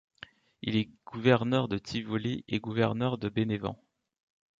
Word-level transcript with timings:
Il 0.63 0.77
est 0.77 0.89
gouverneur 1.05 1.67
de 1.67 1.77
Tivoli 1.77 2.43
et 2.47 2.59
gouverneur 2.59 3.19
de 3.19 3.29
Bénévent. 3.29 3.77